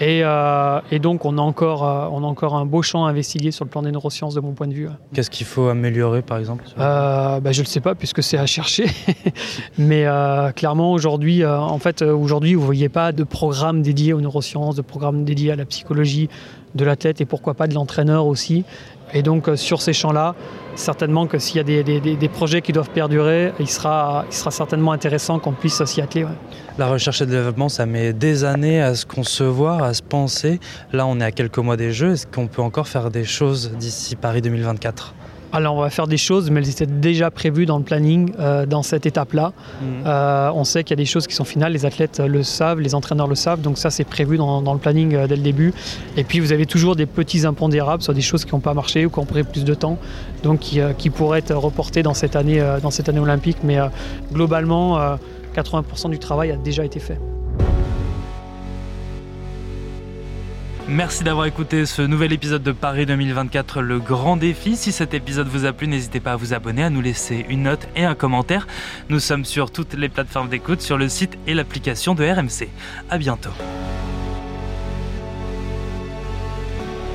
Et, 0.00 0.20
euh, 0.22 0.80
et, 0.90 0.98
donc, 0.98 1.24
on 1.24 1.38
a, 1.38 1.40
encore, 1.40 1.84
euh, 1.84 2.08
on 2.12 2.22
a 2.22 2.26
encore 2.26 2.54
un 2.54 2.66
beau 2.66 2.82
champ 2.82 3.06
à 3.06 3.10
investiguer 3.10 3.50
sur 3.50 3.64
le 3.64 3.70
plan 3.70 3.82
des 3.82 3.90
neurosciences, 3.90 4.34
de 4.34 4.40
mon 4.40 4.52
point 4.52 4.66
de 4.66 4.74
vue. 4.74 4.88
Qu'est-ce 5.14 5.30
qu'il 5.30 5.46
faut 5.46 5.68
améliorer, 5.68 6.22
par 6.22 6.38
exemple 6.38 6.64
euh, 6.78 7.40
bah, 7.40 7.52
Je 7.52 7.60
ne 7.60 7.64
le 7.64 7.68
sais 7.68 7.80
pas, 7.80 7.94
puisque 7.94 8.22
c'est 8.22 8.38
à 8.38 8.46
chercher. 8.46 8.86
Mais 9.78 10.06
clairement, 10.54 10.92
aujourd'hui, 10.92 11.44
en 11.44 11.78
fait, 11.78 12.02
aujourd'hui, 12.02 12.54
vous 12.54 12.60
ne 12.60 12.66
voyez 12.66 12.88
pas 12.88 13.12
de 13.12 13.24
programme 13.24 13.82
dédié 13.82 14.12
aux 14.12 14.20
neurosciences, 14.20 14.76
de 14.76 14.82
programme 14.82 15.24
dédié 15.24 15.52
à 15.52 15.56
la 15.56 15.64
psychologie 15.64 16.28
de 16.74 16.84
la 16.84 16.96
tête 16.96 17.20
et 17.20 17.24
pourquoi 17.24 17.54
pas 17.54 17.66
de 17.66 17.74
l'entraîneur 17.74 18.26
aussi. 18.26 18.64
Et 19.12 19.22
donc, 19.22 19.48
euh, 19.48 19.56
sur 19.56 19.82
ces 19.82 19.92
champs-là, 19.92 20.34
certainement 20.74 21.26
que 21.26 21.38
s'il 21.38 21.56
y 21.56 21.60
a 21.60 21.82
des, 21.82 22.28
projets 22.28 22.60
qui 22.60 22.72
doivent 22.72 22.90
perdurer, 22.90 23.52
il 23.60 23.68
sera, 23.68 24.24
certainement 24.30 24.92
intéressant 24.92 25.38
qu'on 25.38 25.52
puisse 25.52 25.82
s'y 25.84 26.00
atteler. 26.00 26.26
La 26.78 26.88
recherche 26.88 27.22
et 27.22 27.24
le 27.24 27.30
développement, 27.30 27.68
ça 27.68 27.86
met 27.86 28.12
des 28.12 28.44
années 28.44 28.82
à 28.82 28.94
se 28.94 29.06
concevoir, 29.06 29.82
à 29.82 29.94
se 29.94 30.02
penser. 30.02 30.60
Là, 30.92 31.06
on 31.06 31.20
est 31.20 31.24
à 31.24 31.32
quelques 31.32 31.58
mois 31.58 31.76
des 31.76 31.92
Jeux. 31.92 32.12
Est-ce 32.12 32.26
qu'on 32.26 32.46
peut 32.46 32.62
encore 32.62 32.88
faire 32.88 33.10
des 33.10 33.24
choses 33.24 33.72
d'ici 33.78 34.16
Paris 34.16 34.42
2024 34.42 35.14
alors 35.52 35.76
on 35.76 35.80
va 35.80 35.90
faire 35.90 36.06
des 36.06 36.16
choses, 36.16 36.50
mais 36.50 36.60
elles 36.60 36.68
étaient 36.68 36.86
déjà 36.86 37.30
prévues 37.30 37.66
dans 37.66 37.78
le 37.78 37.84
planning 37.84 38.32
euh, 38.38 38.66
dans 38.66 38.82
cette 38.82 39.06
étape-là. 39.06 39.52
Mmh. 39.80 39.84
Euh, 40.06 40.50
on 40.54 40.64
sait 40.64 40.84
qu'il 40.84 40.90
y 40.90 40.98
a 40.98 41.02
des 41.02 41.06
choses 41.06 41.26
qui 41.26 41.34
sont 41.34 41.44
finales, 41.44 41.72
les 41.72 41.86
athlètes 41.86 42.20
le 42.20 42.42
savent, 42.42 42.80
les 42.80 42.94
entraîneurs 42.94 43.28
le 43.28 43.34
savent, 43.34 43.60
donc 43.60 43.78
ça 43.78 43.90
c'est 43.90 44.04
prévu 44.04 44.36
dans, 44.36 44.62
dans, 44.62 44.72
le 44.72 44.78
planning 44.78 45.14
euh, 45.14 45.26
dès 45.26 45.36
le 45.36 45.42
début. 45.42 45.72
Et 46.16 46.24
puis 46.24 46.40
vous 46.40 46.52
avez 46.52 46.66
toujours 46.66 46.96
des 46.96 47.06
petits 47.06 47.46
impondérables 47.46 48.02
sur 48.02 48.14
des 48.14 48.20
choses 48.20 48.44
qui 48.44 48.54
n'ont 48.54 48.60
pas 48.60 48.74
marché 48.74 49.06
ou 49.06 49.10
qui 49.10 49.18
ont 49.18 49.24
pris 49.24 49.44
plus 49.44 49.64
de 49.64 49.74
temps, 49.74 49.98
donc 50.42 50.60
qui, 50.60 50.80
qui 50.98 51.10
pourraient 51.10 51.38
être 51.38 51.54
reportées 51.54 52.02
dans 52.02 52.14
cette 52.14 52.36
année, 52.36 52.62
dans 52.82 52.90
cette 52.90 53.08
année 53.08 53.20
olympique. 53.20 53.58
Mais 53.62 53.78
globalement, 54.32 54.98
80% 55.54 56.10
du 56.10 56.18
travail 56.18 56.50
a 56.50 56.56
déjà 56.56 56.84
été 56.84 57.00
fait. 57.00 57.18
Merci 60.88 61.24
d'avoir 61.24 61.46
écouté 61.46 61.84
ce 61.84 62.00
nouvel 62.00 62.32
épisode 62.32 62.62
de 62.62 62.70
Paris 62.70 63.06
2024, 63.06 63.82
le 63.82 63.98
grand 63.98 64.36
défi. 64.36 64.76
Si 64.76 64.92
cet 64.92 65.14
épisode 65.14 65.48
vous 65.48 65.64
a 65.64 65.72
plu, 65.72 65.88
n'hésitez 65.88 66.20
pas 66.20 66.32
à 66.32 66.36
vous 66.36 66.54
abonner, 66.54 66.84
à 66.84 66.90
nous 66.90 67.00
laisser 67.00 67.44
une 67.48 67.64
note 67.64 67.88
et 67.96 68.04
un 68.04 68.14
commentaire. 68.14 68.68
Nous 69.08 69.18
sommes 69.18 69.44
sur 69.44 69.72
toutes 69.72 69.94
les 69.94 70.08
plateformes 70.08 70.48
d'écoute, 70.48 70.80
sur 70.80 70.96
le 70.96 71.08
site 71.08 71.36
et 71.48 71.54
l'application 71.54 72.14
de 72.14 72.24
RMC. 72.24 72.68
À 73.10 73.18
bientôt. 73.18 73.50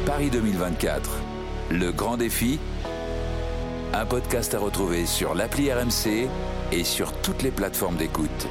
Paris 0.05 0.29
2024, 0.29 1.09
le 1.71 1.93
grand 1.93 2.17
défi. 2.17 2.59
Un 3.93 4.05
podcast 4.05 4.53
à 4.53 4.59
retrouver 4.59 5.05
sur 5.05 5.33
l'appli 5.33 5.71
RMC 5.71 6.27
et 6.73 6.83
sur 6.83 7.13
toutes 7.21 7.41
les 7.41 7.51
plateformes 7.51 7.95
d'écoute. 7.95 8.49